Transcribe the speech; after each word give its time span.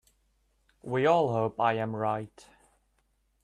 We 0.81 1.05
all 1.05 1.31
hope 1.31 1.59
I 1.59 1.73
am 1.73 1.95
right. 1.95 2.47